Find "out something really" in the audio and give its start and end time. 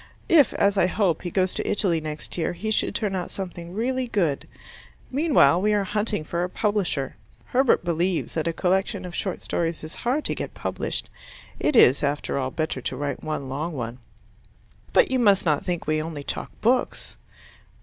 3.15-4.07